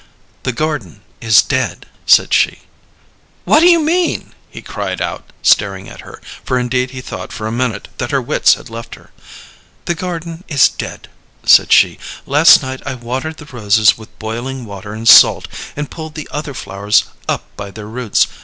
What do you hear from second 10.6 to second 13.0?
dead," said she. "Last night I